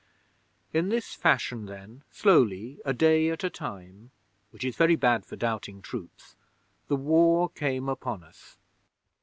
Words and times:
'In 0.73 0.89
this 0.89 1.13
fashion 1.13 1.67
then, 1.67 2.01
slowly, 2.09 2.79
a 2.83 2.91
day 2.91 3.29
at 3.29 3.43
a 3.43 3.51
time, 3.51 4.09
which 4.49 4.63
is 4.63 4.75
very 4.75 4.95
bad 4.95 5.27
for 5.27 5.35
doubting 5.35 5.79
troops, 5.79 6.35
the 6.87 6.95
War 6.95 7.47
came 7.49 7.87
upon 7.87 8.23
us. 8.23 8.57